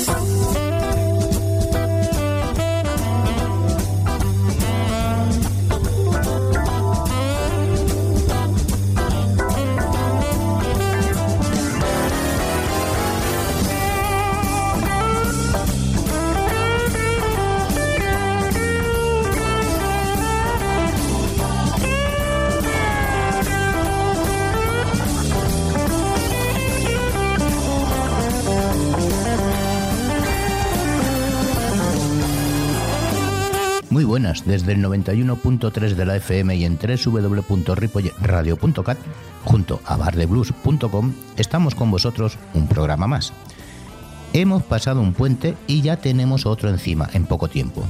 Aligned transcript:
Yes. 0.00 0.39
Desde 34.44 34.72
el 34.72 34.84
91.3 34.84 35.94
de 35.94 36.04
la 36.04 36.16
FM 36.16 36.56
y 36.56 36.64
en 36.64 36.78
www.ripoyradio.cat, 36.78 38.98
junto 39.44 39.80
a 39.84 39.96
bardeblues.com, 39.96 41.12
estamos 41.36 41.74
con 41.74 41.90
vosotros 41.90 42.38
un 42.54 42.68
programa 42.68 43.06
más. 43.06 43.32
Hemos 44.32 44.62
pasado 44.62 45.00
un 45.00 45.12
puente 45.12 45.56
y 45.66 45.82
ya 45.82 45.96
tenemos 45.96 46.46
otro 46.46 46.68
encima 46.68 47.08
en 47.12 47.26
poco 47.26 47.48
tiempo. 47.48 47.84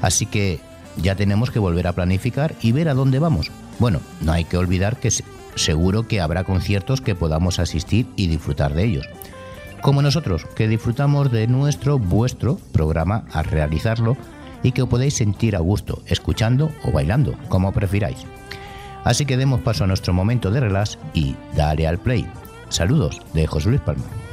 Así 0.00 0.26
que 0.26 0.60
ya 0.96 1.14
tenemos 1.14 1.50
que 1.50 1.58
volver 1.58 1.86
a 1.86 1.92
planificar 1.92 2.54
y 2.62 2.72
ver 2.72 2.88
a 2.88 2.94
dónde 2.94 3.18
vamos. 3.18 3.50
Bueno, 3.78 4.00
no 4.20 4.32
hay 4.32 4.44
que 4.44 4.56
olvidar 4.56 4.98
que 4.98 5.10
seguro 5.56 6.08
que 6.08 6.20
habrá 6.20 6.44
conciertos 6.44 7.00
que 7.00 7.14
podamos 7.14 7.58
asistir 7.58 8.06
y 8.16 8.28
disfrutar 8.28 8.74
de 8.74 8.84
ellos. 8.84 9.06
Como 9.82 10.00
nosotros, 10.00 10.46
que 10.56 10.66
disfrutamos 10.66 11.30
de 11.30 11.46
nuestro, 11.46 11.98
vuestro 11.98 12.58
programa 12.72 13.24
al 13.32 13.44
realizarlo 13.44 14.16
y 14.64 14.72
que 14.72 14.82
os 14.82 14.88
podéis 14.88 15.14
sentir 15.14 15.54
a 15.54 15.60
gusto 15.60 16.02
escuchando 16.08 16.72
o 16.82 16.90
bailando, 16.90 17.36
como 17.48 17.70
prefiráis. 17.70 18.26
Así 19.04 19.26
que 19.26 19.36
demos 19.36 19.60
paso 19.60 19.84
a 19.84 19.86
nuestro 19.86 20.12
momento 20.12 20.50
de 20.50 20.60
relax 20.60 20.98
y 21.12 21.36
dale 21.54 21.86
al 21.86 21.98
play. 21.98 22.26
Saludos 22.70 23.20
de 23.34 23.46
José 23.46 23.68
Luis 23.68 23.82
Palma. 23.82 24.23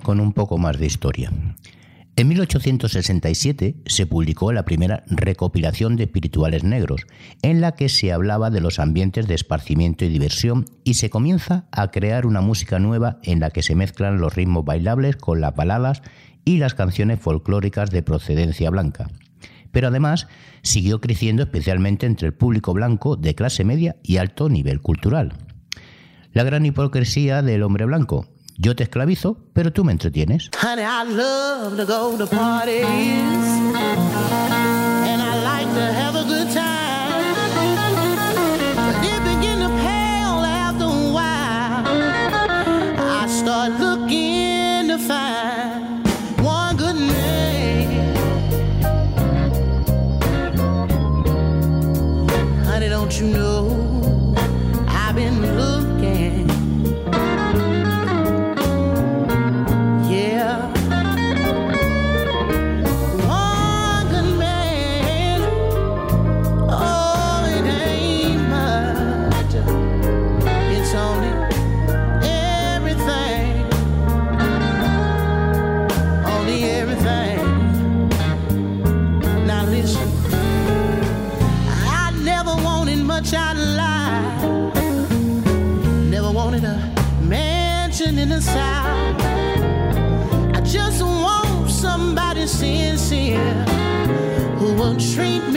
Con 0.00 0.20
un 0.20 0.32
poco 0.32 0.58
más 0.58 0.78
de 0.78 0.86
historia. 0.86 1.30
En 2.16 2.28
1867 2.28 3.76
se 3.86 4.06
publicó 4.06 4.52
la 4.52 4.64
primera 4.64 5.04
recopilación 5.06 5.96
de 5.96 6.04
espirituales 6.04 6.64
negros, 6.64 7.06
en 7.42 7.60
la 7.60 7.72
que 7.72 7.88
se 7.88 8.12
hablaba 8.12 8.50
de 8.50 8.60
los 8.60 8.78
ambientes 8.78 9.26
de 9.26 9.34
esparcimiento 9.34 10.04
y 10.04 10.08
diversión 10.08 10.66
y 10.84 10.94
se 10.94 11.10
comienza 11.10 11.66
a 11.72 11.90
crear 11.90 12.26
una 12.26 12.40
música 12.40 12.78
nueva 12.78 13.18
en 13.22 13.40
la 13.40 13.50
que 13.50 13.62
se 13.62 13.74
mezclan 13.74 14.20
los 14.20 14.34
ritmos 14.34 14.64
bailables 14.64 15.16
con 15.16 15.40
las 15.40 15.54
baladas 15.54 16.02
y 16.44 16.58
las 16.58 16.74
canciones 16.74 17.20
folclóricas 17.20 17.90
de 17.90 18.02
procedencia 18.02 18.70
blanca. 18.70 19.10
Pero 19.70 19.88
además 19.88 20.26
siguió 20.62 21.00
creciendo 21.00 21.42
especialmente 21.42 22.06
entre 22.06 22.28
el 22.28 22.34
público 22.34 22.74
blanco 22.74 23.16
de 23.16 23.34
clase 23.34 23.64
media 23.64 23.96
y 24.02 24.18
alto 24.18 24.48
nivel 24.48 24.80
cultural. 24.80 25.32
La 26.32 26.44
gran 26.44 26.64
hipocresía 26.66 27.42
del 27.42 27.62
hombre 27.62 27.84
blanco, 27.84 28.26
yo 28.58 28.76
te 28.76 28.84
esclavizo, 28.84 29.38
pero 29.52 29.72
tú 29.72 29.84
me 29.84 29.92
entretienes. 29.92 30.50
Honey, 30.62 30.84
I 30.84 31.04
love 31.12 31.76
to 31.76 31.86
go 31.86 32.16
to 32.16 32.26
parties. 32.26 32.84
I 90.54 90.60
just 90.64 91.02
want 91.02 91.70
somebody 91.70 92.46
sincere 92.46 93.38
who 94.58 94.74
will 94.74 94.96
treat 94.96 95.42
me 95.48 95.51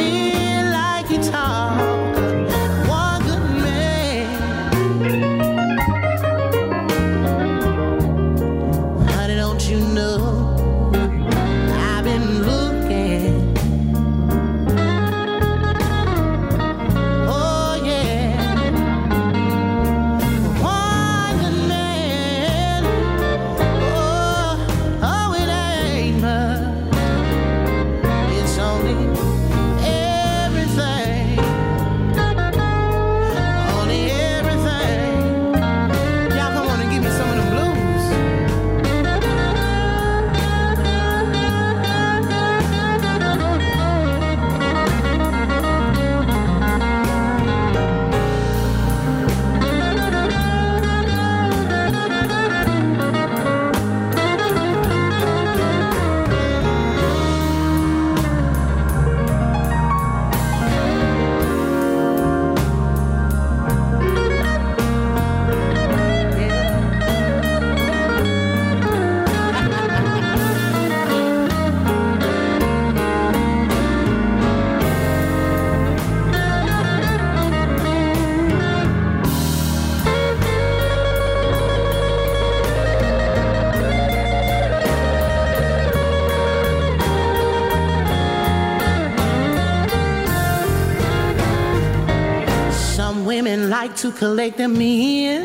to 94.05 94.12
collect 94.12 94.57
them 94.57 94.79
in. 94.79 95.43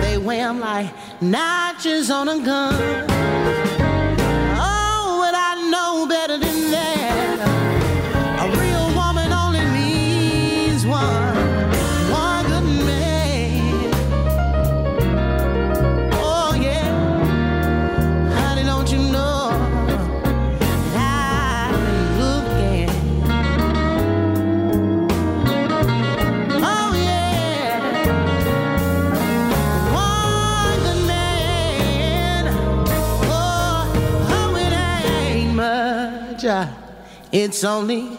They 0.00 0.18
wear 0.18 0.48
'em 0.48 0.58
like 0.58 0.90
notches 1.20 2.10
on 2.10 2.28
a 2.28 2.38
gun. 2.48 2.81
It's 37.32 37.64
only 37.64 38.18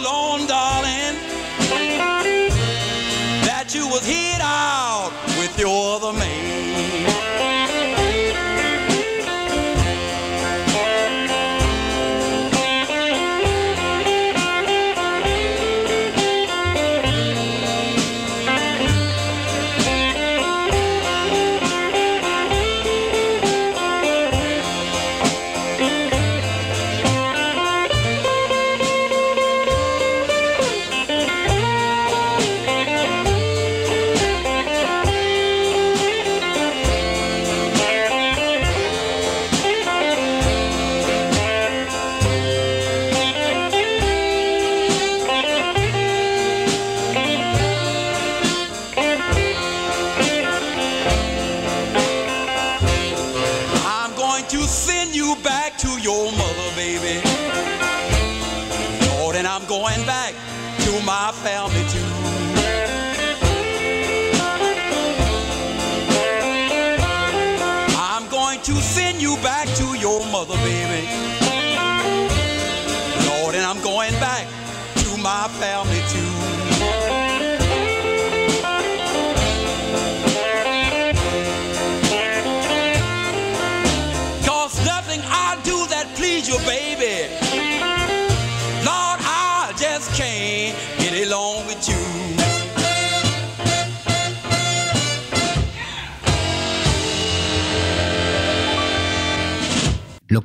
alone 0.00 0.46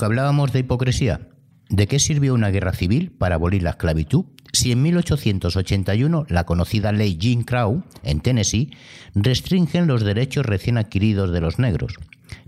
hablábamos 0.05 0.53
de 0.53 0.59
hipocresía. 0.59 1.27
¿De 1.69 1.87
qué 1.87 1.99
sirvió 1.99 2.33
una 2.33 2.49
guerra 2.49 2.73
civil 2.73 3.11
para 3.11 3.35
abolir 3.35 3.63
la 3.63 3.71
esclavitud 3.71 4.25
si 4.53 4.71
en 4.71 4.81
1881 4.83 6.25
la 6.29 6.45
conocida 6.45 6.91
ley 6.91 7.17
Jim 7.19 7.43
Crow, 7.43 7.83
en 8.03 8.21
Tennessee, 8.21 8.71
restringen 9.15 9.87
los 9.87 10.03
derechos 10.03 10.45
recién 10.45 10.77
adquiridos 10.77 11.31
de 11.31 11.41
los 11.41 11.59
negros? 11.59 11.95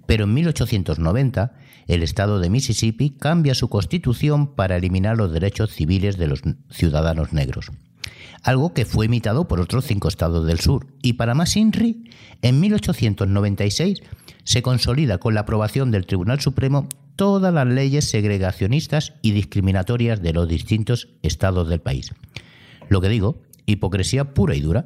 Pero 0.05 0.25
en 0.25 0.33
1890 0.33 1.53
el 1.87 2.03
estado 2.03 2.39
de 2.39 2.49
Mississippi 2.49 3.11
cambia 3.11 3.55
su 3.55 3.69
constitución 3.69 4.55
para 4.55 4.77
eliminar 4.77 5.17
los 5.17 5.31
derechos 5.31 5.71
civiles 5.71 6.17
de 6.17 6.27
los 6.27 6.41
ciudadanos 6.69 7.33
negros. 7.33 7.71
Algo 8.43 8.73
que 8.73 8.85
fue 8.85 9.07
imitado 9.07 9.47
por 9.47 9.59
otros 9.59 9.85
cinco 9.85 10.07
estados 10.07 10.45
del 10.45 10.59
sur. 10.59 10.87
Y 11.01 11.13
para 11.13 11.33
más 11.33 11.55
INRI, 11.55 12.03
en 12.41 12.59
1896 12.59 14.01
se 14.43 14.61
consolida 14.61 15.17
con 15.17 15.33
la 15.33 15.41
aprobación 15.41 15.91
del 15.91 16.05
Tribunal 16.05 16.39
Supremo 16.39 16.87
todas 17.17 17.53
las 17.53 17.67
leyes 17.67 18.05
segregacionistas 18.05 19.13
y 19.21 19.31
discriminatorias 19.31 20.21
de 20.21 20.31
los 20.31 20.47
distintos 20.47 21.09
estados 21.23 21.67
del 21.67 21.81
país. 21.81 22.13
Lo 22.87 23.01
que 23.01 23.09
digo, 23.09 23.41
hipocresía 23.65 24.33
pura 24.33 24.55
y 24.55 24.61
dura. 24.61 24.85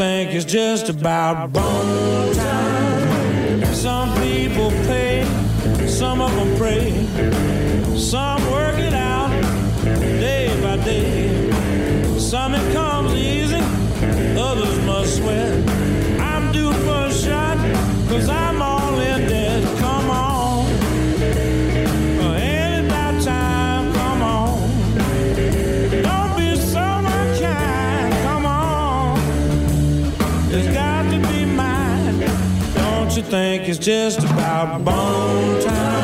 Think 0.00 0.32
it's 0.32 0.46
just 0.46 0.88
about 0.88 1.52
bone 1.52 2.34
time? 2.34 3.64
Some 3.74 4.08
people 4.14 4.70
pay, 4.88 5.26
some 5.86 6.22
of 6.22 6.34
them 6.36 6.56
pray, 6.56 6.90
some 7.98 8.49
It's 30.52 30.74
got 30.74 31.04
to 31.12 31.18
be 31.28 31.44
mine. 31.44 32.18
Don't 32.74 33.16
you 33.16 33.22
think 33.22 33.68
it's 33.68 33.78
just 33.78 34.18
about 34.18 34.84
bone 34.84 35.62
time? 35.62 35.99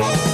Bye. 0.00 0.29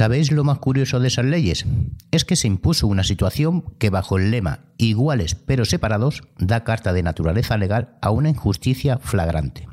¿Sabéis 0.00 0.32
lo 0.32 0.44
más 0.44 0.58
curioso 0.60 0.98
de 0.98 1.08
esas 1.08 1.26
leyes? 1.26 1.66
Es 2.10 2.24
que 2.24 2.34
se 2.34 2.46
impuso 2.46 2.86
una 2.86 3.04
situación 3.04 3.64
que 3.76 3.90
bajo 3.90 4.16
el 4.16 4.30
lema 4.30 4.60
iguales 4.78 5.34
pero 5.34 5.66
separados 5.66 6.22
da 6.38 6.64
carta 6.64 6.94
de 6.94 7.02
naturaleza 7.02 7.58
legal 7.58 7.98
a 8.00 8.10
una 8.10 8.30
injusticia 8.30 8.96
flagrante. 8.96 9.68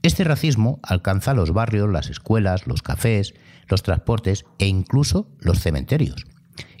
Este 0.00 0.24
racismo 0.24 0.80
alcanza 0.82 1.34
los 1.34 1.52
barrios, 1.52 1.90
las 1.90 2.08
escuelas, 2.08 2.66
los 2.66 2.80
cafés, 2.80 3.34
los 3.68 3.82
transportes 3.82 4.46
e 4.58 4.66
incluso 4.66 5.28
los 5.40 5.60
cementerios. 5.60 6.24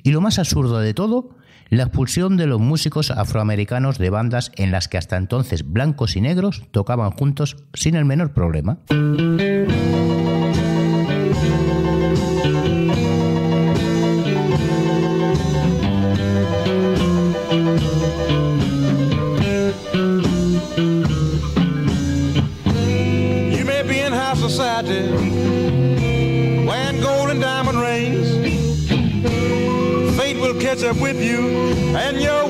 Y 0.02 0.12
lo 0.12 0.22
más 0.22 0.38
absurdo 0.38 0.78
de 0.78 0.94
todo, 0.94 1.36
la 1.68 1.82
expulsión 1.82 2.38
de 2.38 2.46
los 2.46 2.60
músicos 2.60 3.10
afroamericanos 3.10 3.98
de 3.98 4.08
bandas 4.08 4.52
en 4.56 4.70
las 4.70 4.88
que 4.88 4.96
hasta 4.96 5.18
entonces 5.18 5.70
blancos 5.70 6.16
y 6.16 6.22
negros 6.22 6.62
tocaban 6.70 7.10
juntos 7.10 7.58
sin 7.74 7.94
el 7.94 8.06
menor 8.06 8.32
problema. 8.32 8.78
worship 30.82 31.02
with 31.02 31.22
you 31.22 31.46
and 31.94 32.18
your 32.20 32.49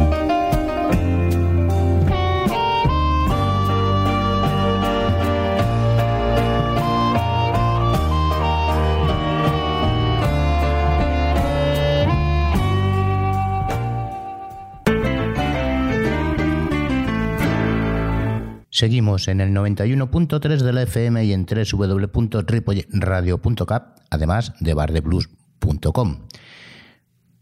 Seguimos 18.81 19.27
en 19.27 19.41
el 19.41 19.51
91.3 19.51 20.57
de 20.57 20.73
la 20.73 20.81
FM 20.81 21.23
y 21.23 21.33
en 21.33 21.45
www.ripoyradio.cap, 21.45 23.99
además 24.09 24.53
de 24.59 24.73
bardeblues.com. 24.73 26.27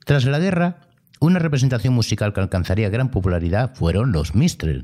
Tras 0.03 0.25
la 0.25 0.39
guerra, 0.39 0.81
una 1.21 1.39
representación 1.39 1.93
musical 1.93 2.33
que 2.33 2.41
alcanzaría 2.41 2.89
gran 2.89 3.09
popularidad 3.09 3.73
fueron 3.73 4.11
los 4.11 4.35
Mistrel. 4.35 4.83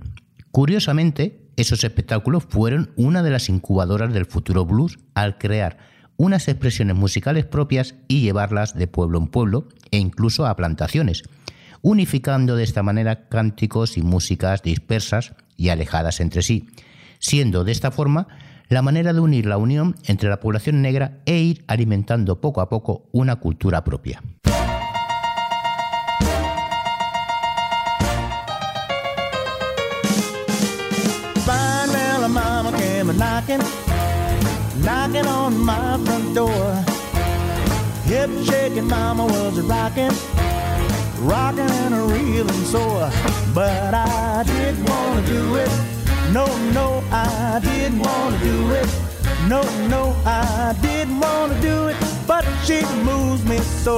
Curiosamente, 0.51 1.51
esos 1.57 1.83
espectáculos 1.83 2.45
fueron 2.47 2.93
una 2.95 3.21
de 3.21 3.31
las 3.31 3.49
incubadoras 3.49 4.13
del 4.13 4.25
futuro 4.25 4.65
blues 4.65 4.97
al 5.13 5.37
crear 5.37 5.77
unas 6.15 6.47
expresiones 6.47 6.95
musicales 6.95 7.43
propias 7.43 7.95
y 8.07 8.21
llevarlas 8.21 8.77
de 8.77 8.87
pueblo 8.87 9.17
en 9.17 9.27
pueblo 9.27 9.67
e 9.91 9.97
incluso 9.97 10.45
a 10.45 10.55
plantaciones, 10.55 11.23
unificando 11.81 12.55
de 12.55 12.63
esta 12.63 12.81
manera 12.81 13.27
cánticos 13.27 13.97
y 13.97 14.03
músicas 14.03 14.63
dispersas 14.63 15.33
y 15.57 15.69
alejadas 15.69 16.19
entre 16.19 16.41
sí, 16.41 16.67
siendo 17.19 17.63
de 17.63 17.71
esta 17.71 17.91
forma 17.91 18.27
la 18.69 18.81
manera 18.81 19.13
de 19.13 19.19
unir 19.19 19.45
la 19.45 19.57
unión 19.57 19.95
entre 20.05 20.29
la 20.29 20.39
población 20.39 20.81
negra 20.81 21.19
e 21.25 21.37
ir 21.37 21.63
alimentando 21.67 22.41
poco 22.41 22.61
a 22.61 22.69
poco 22.69 23.07
una 23.11 23.35
cultura 23.37 23.83
propia. 23.83 24.21
Rocking 41.19 41.69
and 41.69 42.11
reeling 42.11 42.65
sore. 42.65 43.09
But 43.53 43.93
I 43.93 44.43
didn't 44.45 44.85
wanna 44.85 45.25
do 45.25 45.55
it. 45.55 45.69
No, 46.31 46.45
no, 46.73 47.03
I 47.11 47.59
didn't 47.63 47.99
wanna 47.99 48.39
do 48.39 48.71
it. 48.71 48.87
No, 49.47 49.61
no, 49.87 50.15
I 50.25 50.75
didn't 50.81 51.19
wanna 51.19 51.59
do 51.61 51.87
it. 51.87 51.97
But 52.27 52.45
she 52.65 52.83
moves 53.03 53.43
me 53.45 53.57
so. 53.59 53.97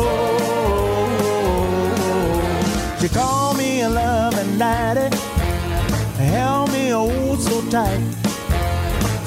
She 2.99 3.09
called 3.09 3.57
me 3.57 3.81
a 3.81 3.89
loving 3.89 4.57
daddy, 4.57 5.15
held 6.17 6.71
me 6.71 6.93
oh 6.93 7.35
so 7.37 7.61
tight 7.69 8.01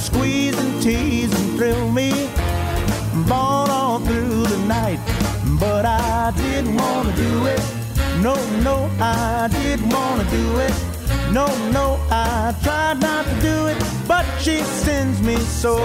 squeeze 0.01 0.59
and 0.59 0.83
tease 0.83 1.33
and 1.33 1.57
thrill 1.57 1.91
me, 1.91 2.11
bought 3.29 3.71
all 3.71 4.01
through 4.01 4.45
the 4.45 4.59
night. 4.67 5.01
But 5.59 5.85
I 5.85 6.33
didn't 6.37 6.77
wanna 6.77 7.15
do 7.17 7.47
it. 7.47 7.80
No, 8.23 8.35
no, 8.61 8.91
I 9.01 9.49
didn't 9.49 9.89
wanna 9.89 10.25
do 10.31 10.59
it. 10.59 10.75
No, 11.33 11.47
no, 11.71 11.99
I 12.11 12.55
tried 12.63 13.01
not 13.01 13.25
to 13.25 13.41
do 13.41 13.67
it, 13.69 13.79
but 14.07 14.27
she 14.39 14.59
sends 14.59 15.23
me 15.23 15.37
so. 15.37 15.79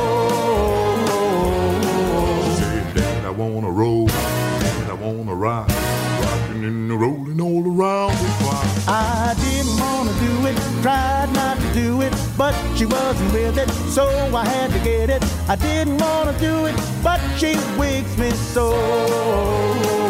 She 2.57 2.61
said, 2.61 2.93
Dad, 2.93 3.25
I 3.25 3.29
wanna 3.29 3.71
roll, 3.71 4.09
and 4.09 4.91
I 4.91 4.93
wanna 4.95 5.33
rock, 5.33 5.69
rocking 5.69 6.65
and 6.65 6.99
rolling 6.99 7.39
all 7.39 7.63
around 7.63 8.11
the 8.11 8.29
clock. 8.43 8.65
I 8.85 9.33
didn't 9.39 9.79
wanna 9.79 10.13
do 10.19 10.47
it, 10.47 10.57
tried 10.81 11.31
not 11.31 11.57
to 11.57 11.73
do 11.73 12.01
it, 12.01 12.13
but 12.37 12.53
she 12.75 12.85
wasn't 12.85 13.31
with 13.31 13.57
it, 13.57 13.69
so 13.93 14.07
I 14.35 14.45
had 14.45 14.71
to 14.71 14.79
get 14.79 15.09
it. 15.09 15.23
I 15.47 15.55
didn't 15.55 15.99
wanna 15.99 16.37
do 16.39 16.65
it, 16.65 16.75
but 17.01 17.21
she 17.37 17.55
wigs 17.77 18.17
me 18.17 18.31
so. 18.31 20.04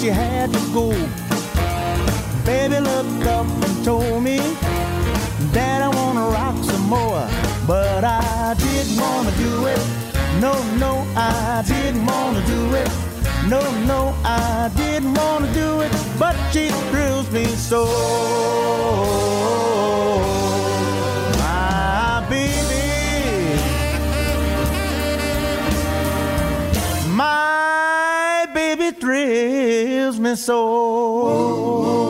She 0.00 0.06
had 0.06 0.50
to 0.50 0.58
go. 0.72 0.90
Baby 2.46 2.80
looked 2.80 3.26
up 3.26 3.46
and 3.46 3.84
told 3.84 4.22
me 4.22 4.38
that 5.52 5.82
I 5.82 5.88
wanna 5.88 6.26
rock 6.30 6.56
some 6.64 6.88
more. 6.88 7.28
But 7.66 8.02
I 8.02 8.54
didn't 8.54 8.98
wanna 8.98 9.32
do 9.32 9.66
it. 9.66 9.80
No, 10.40 10.54
no, 10.78 11.04
I 11.14 11.62
didn't 11.66 12.06
wanna 12.06 12.42
do 12.46 12.74
it. 12.76 12.88
No, 13.46 13.60
no, 13.84 14.14
I 14.24 14.70
didn't 14.74 15.12
wanna 15.12 15.52
do 15.52 15.82
it. 15.82 15.92
But 16.18 16.34
she 16.50 16.70
thrills 16.88 17.30
me 17.30 17.44
so. 17.44 17.84
Thrills 29.00 30.20
me 30.20 30.36
so. 30.36 32.09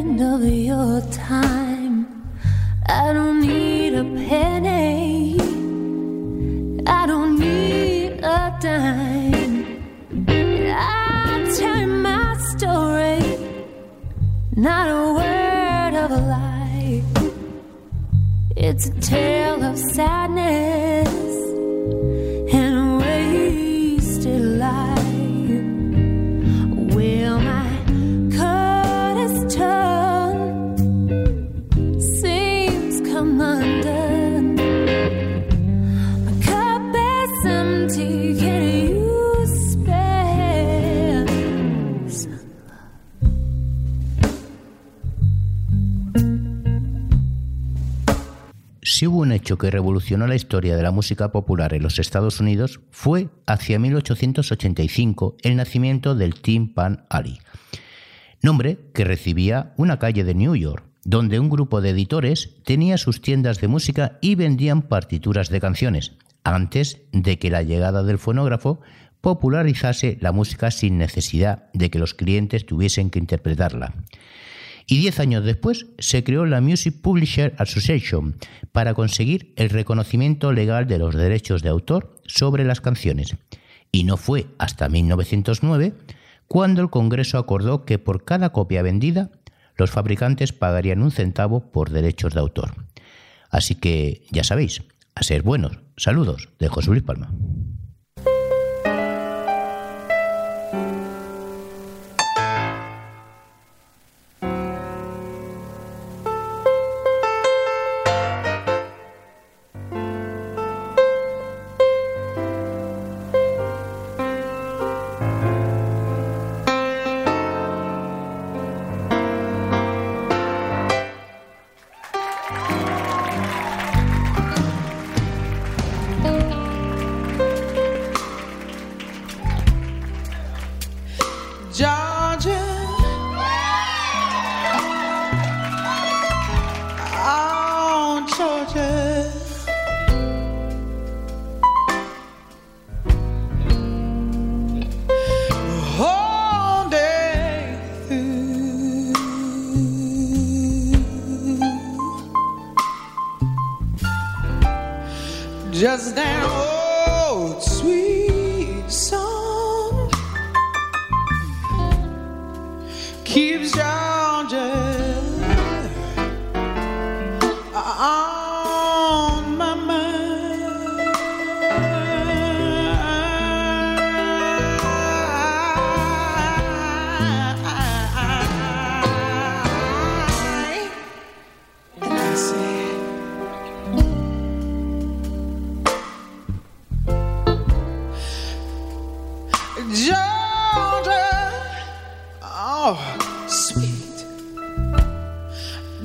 Second 0.00 0.22
of 0.22 0.42
your 0.42 1.02
time. 1.12 1.49
Que 49.60 49.70
revolucionó 49.70 50.26
la 50.26 50.34
historia 50.34 50.76
de 50.76 50.82
la 50.82 50.90
música 50.90 51.30
popular 51.30 51.74
en 51.74 51.82
los 51.82 51.98
Estados 51.98 52.40
Unidos, 52.40 52.80
fue 52.90 53.28
hacia 53.46 53.78
1885 53.78 55.36
el 55.42 55.56
nacimiento 55.56 56.14
del 56.14 56.34
Tin 56.34 56.72
Pan 56.72 57.04
Alley, 57.10 57.38
nombre 58.42 58.78
que 58.94 59.04
recibía 59.04 59.74
una 59.76 59.98
calle 59.98 60.24
de 60.24 60.34
New 60.34 60.56
York, 60.56 60.84
donde 61.04 61.38
un 61.38 61.50
grupo 61.50 61.80
de 61.80 61.90
editores 61.90 62.56
tenía 62.64 62.96
sus 62.98 63.20
tiendas 63.20 63.60
de 63.60 63.68
música 63.68 64.18
y 64.20 64.34
vendían 64.34 64.82
partituras 64.82 65.50
de 65.50 65.60
canciones, 65.60 66.12
antes 66.42 67.02
de 67.12 67.38
que 67.38 67.50
la 67.50 67.62
llegada 67.62 68.02
del 68.02 68.18
fonógrafo 68.18 68.80
popularizase 69.20 70.16
la 70.20 70.32
música 70.32 70.70
sin 70.70 70.96
necesidad 70.96 71.70
de 71.74 71.90
que 71.90 71.98
los 71.98 72.14
clientes 72.14 72.64
tuviesen 72.64 73.10
que 73.10 73.18
interpretarla. 73.18 73.94
Y 74.86 74.98
diez 74.98 75.20
años 75.20 75.44
después 75.44 75.86
se 75.98 76.24
creó 76.24 76.46
la 76.46 76.60
Music 76.60 76.94
Publisher 77.00 77.54
Association 77.58 78.36
para 78.72 78.94
conseguir 78.94 79.52
el 79.56 79.70
reconocimiento 79.70 80.52
legal 80.52 80.86
de 80.86 80.98
los 80.98 81.14
derechos 81.14 81.62
de 81.62 81.68
autor 81.68 82.16
sobre 82.26 82.64
las 82.64 82.80
canciones. 82.80 83.36
Y 83.92 84.04
no 84.04 84.16
fue 84.16 84.46
hasta 84.58 84.88
1909 84.88 85.94
cuando 86.46 86.82
el 86.82 86.90
Congreso 86.90 87.38
acordó 87.38 87.84
que 87.84 87.98
por 87.98 88.24
cada 88.24 88.50
copia 88.50 88.82
vendida 88.82 89.30
los 89.76 89.90
fabricantes 89.90 90.52
pagarían 90.52 91.02
un 91.02 91.10
centavo 91.10 91.70
por 91.72 91.90
derechos 91.90 92.34
de 92.34 92.40
autor. 92.40 92.74
Así 93.50 93.74
que 93.74 94.22
ya 94.30 94.44
sabéis, 94.44 94.82
a 95.14 95.22
ser 95.22 95.42
buenos. 95.42 95.78
Saludos 95.96 96.48
de 96.58 96.68
José 96.68 96.90
Luis 96.90 97.02
Palma. 97.02 97.32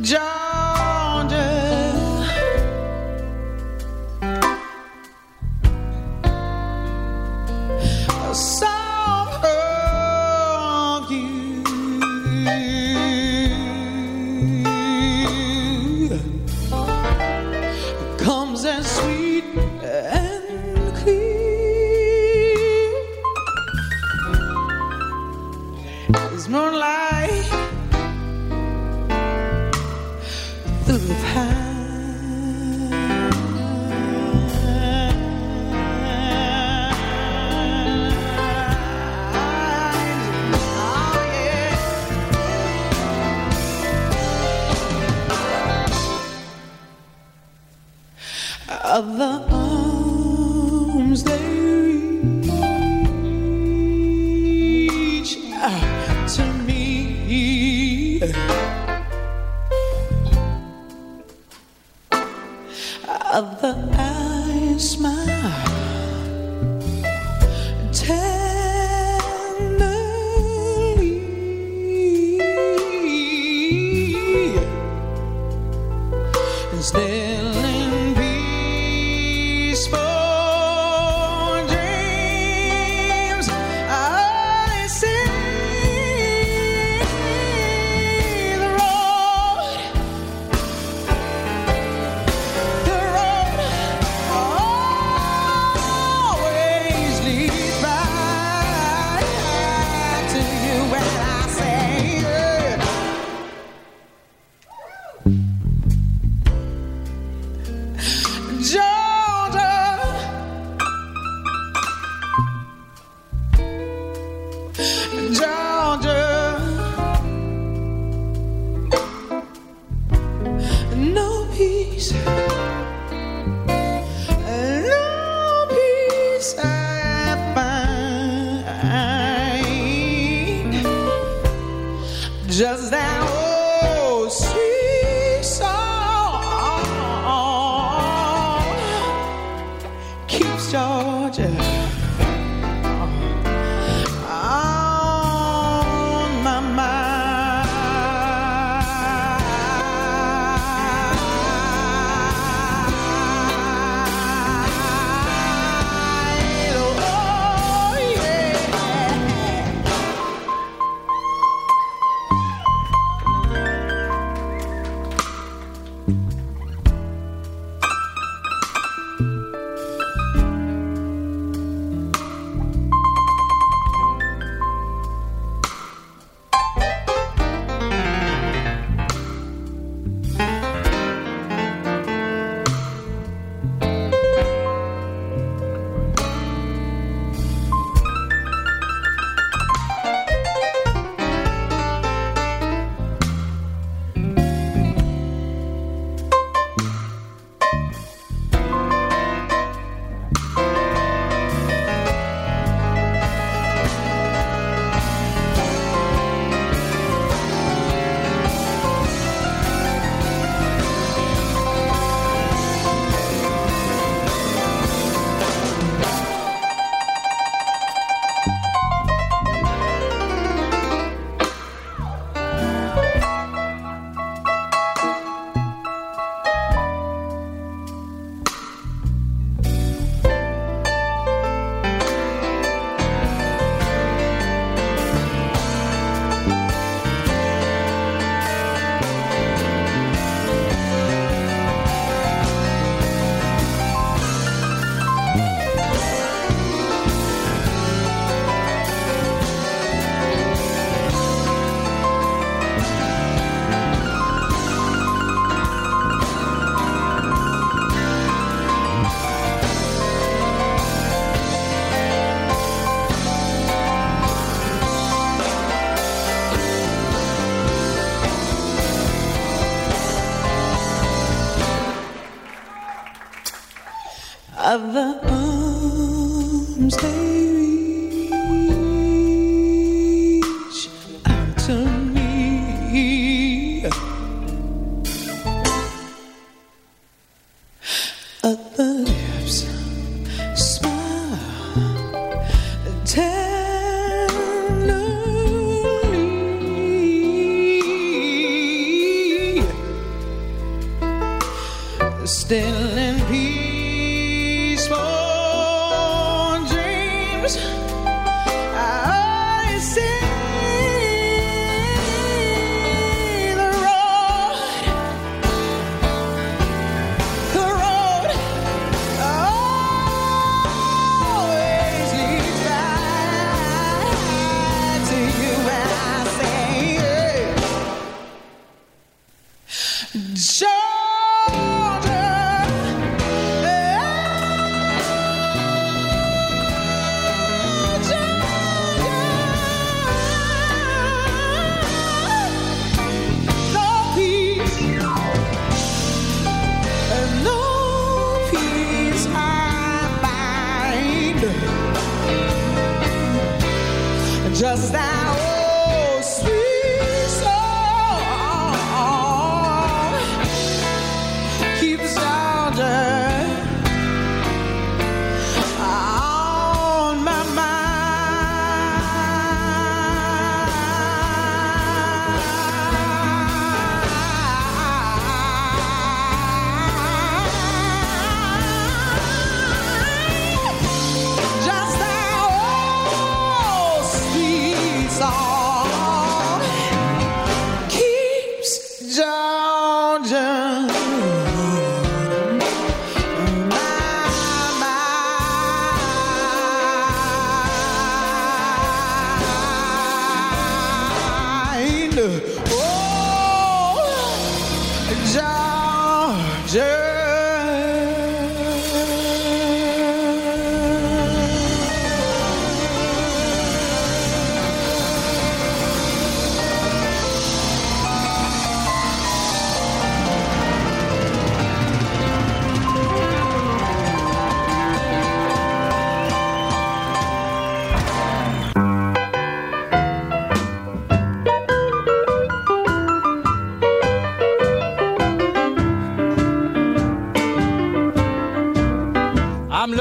job. 0.05 0.44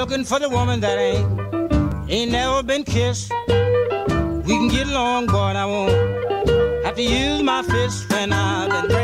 looking 0.05 0.23
for 0.23 0.39
the 0.39 0.51
woman 0.51 0.81
that 0.81 0.99
ain't 0.99 2.11
ain't 2.11 2.31
never 2.31 2.63
been 2.63 2.85
kissed. 2.85 3.33
We 3.49 4.53
can 4.59 4.69
get 4.69 4.87
along, 4.87 5.29
but 5.29 5.57
I 5.57 5.65
won't 5.65 6.85
have 6.85 6.95
to 6.97 7.03
use 7.03 7.43
my 7.43 7.63
fist 7.63 8.13
when 8.13 8.31
I've 8.31 8.87
been. 8.89 9.04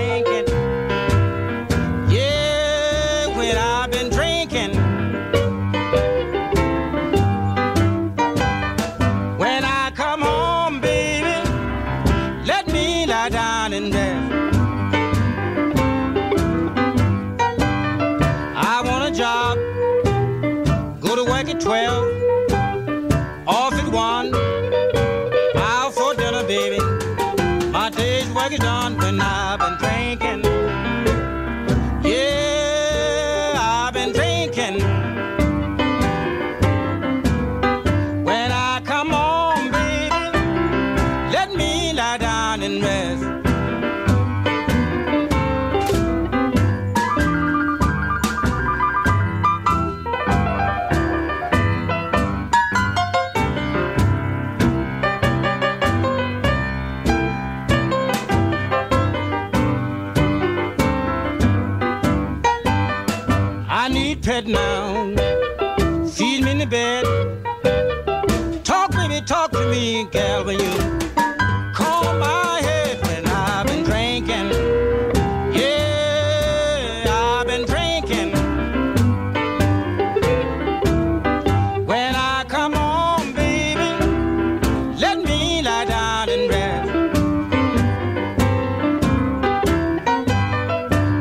lie 85.63 85.85
down 85.85 86.29
and 86.29 86.51
rest. 86.51 86.89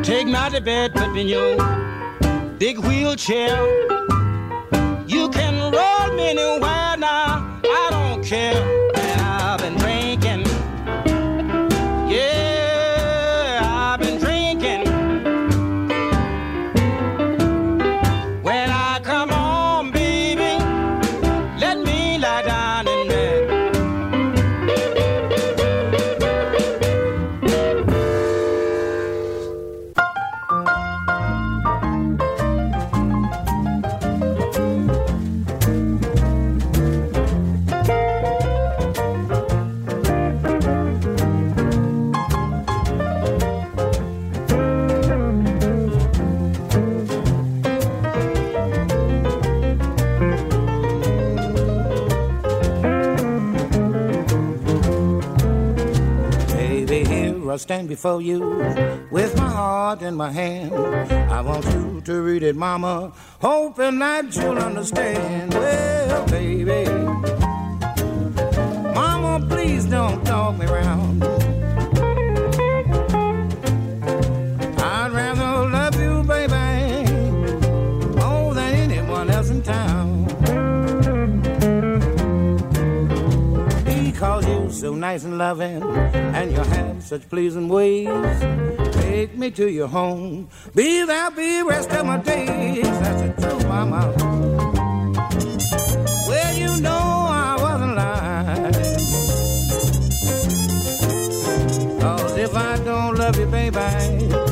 Take 0.07 0.27
my 0.27 0.49
to 0.49 0.61
bed, 0.61 0.93
put 0.93 1.11
me 1.13 1.21
in 1.21 1.27
your 1.27 1.57
big 2.57 2.79
wheelchair. 2.79 3.55
You 5.07 5.29
can 5.29 5.71
roll 5.71 6.15
me 6.15 6.29
anywhere 6.29 6.97
now, 6.97 7.59
I 7.63 7.87
don't 7.91 8.23
care. 8.23 8.78
Stand 57.59 57.89
before 57.89 58.21
you 58.21 58.39
with 59.11 59.35
my 59.37 59.49
heart 59.49 60.01
in 60.01 60.15
my 60.15 60.31
hand. 60.31 60.73
I 61.31 61.41
want 61.41 61.65
you 61.65 62.01
to 62.05 62.21
read 62.21 62.43
it, 62.43 62.55
Mama, 62.55 63.11
hoping 63.41 63.99
that 63.99 64.35
you'll 64.35 64.57
understand. 64.57 65.53
Well, 65.53 66.25
baby, 66.27 66.85
Mama, 68.93 69.45
please 69.47 69.85
don't 69.85 70.25
talk 70.25 70.57
me 70.57 70.65
round. 70.65 71.23
I'd 74.81 75.11
rather 75.11 75.69
love 75.69 75.99
you, 75.99 76.23
baby, 76.23 77.11
more 78.15 78.53
than 78.53 78.73
anyone 78.73 79.29
else 79.29 79.49
in 79.49 79.61
town. 79.61 80.25
Because 83.85 84.45
you're 84.47 84.69
so 84.71 84.95
nice 84.95 85.23
and 85.25 85.37
loving, 85.37 85.83
and 85.83 86.51
you 86.51 86.57
have 86.57 86.98
such 87.09 87.27
pleasing 87.27 87.67
ways. 87.67 88.07
Take 88.93 89.35
me 89.35 89.49
to 89.51 89.67
your 89.67 89.87
home, 89.87 90.47
be 90.75 91.03
there, 91.05 91.31
be 91.31 91.63
rest 91.63 91.89
of 91.89 92.05
my 92.05 92.17
days. 92.17 92.83
That's 92.83 93.21
the 93.23 93.29
truth, 93.41 93.67
mama. 93.67 94.13
Well, 96.27 96.55
you 96.55 96.79
know 96.79 97.25
I 97.27 97.57
wasn't 97.59 97.95
lying. 97.95 98.73
Cause 101.99 102.37
if 102.37 102.55
I 102.55 102.77
don't 102.85 103.15
love 103.17 103.39
you, 103.39 103.47
baby, 103.47 104.48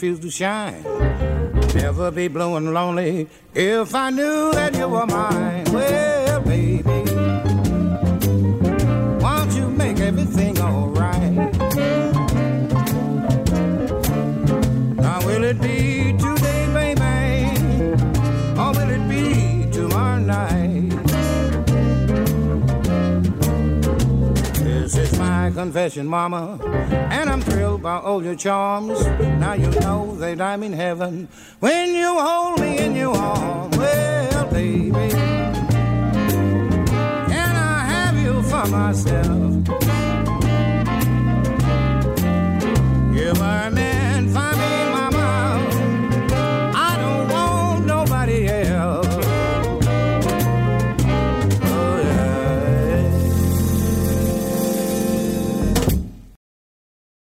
sun 0.00 0.08
refused 0.08 0.22
to 0.22 0.30
shine, 0.30 0.82
never 1.74 2.10
be 2.10 2.26
and 2.26 2.72
lonely 2.72 3.28
if 3.54 3.94
I 3.94 4.10
knew 4.10 4.52
that 4.52 4.74
you 4.74 4.88
were 4.88 5.06
mine. 5.06 5.64
Well, 5.72 6.40
baby, 6.40 7.04
won't 9.22 9.52
you 9.54 9.68
make 9.68 10.00
everything 10.00 10.58
alright? 10.58 11.52
Now 14.96 15.20
will 15.26 15.44
it 15.44 15.60
be 15.60 16.14
today, 16.18 16.66
baby, 16.72 17.92
or 18.58 18.72
will 18.72 18.90
it 18.96 19.06
be 19.08 19.70
tomorrow 19.70 20.18
night? 20.18 20.88
This 24.64 24.96
is 24.96 25.18
my 25.18 25.50
confession, 25.50 26.06
mama, 26.06 26.49
thrilled 27.50 27.82
by 27.82 27.98
all 27.98 28.22
your 28.22 28.36
charms. 28.36 29.04
Now 29.40 29.54
you 29.54 29.68
know 29.80 30.14
that 30.16 30.40
I'm 30.40 30.62
in 30.62 30.72
heaven 30.72 31.28
when 31.58 31.94
you 31.94 32.18
hold 32.18 32.60
me 32.60 32.78
in 32.78 32.94
your 32.94 33.16
arms. 33.16 33.76
Well, 33.76 34.46
baby, 34.50 35.10
can 37.32 37.56
I 37.56 37.84
have 37.94 38.16
you 38.16 38.42
for 38.42 38.66
myself? 38.66 39.39